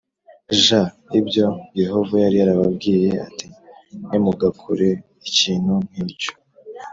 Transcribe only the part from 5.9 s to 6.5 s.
nk icyo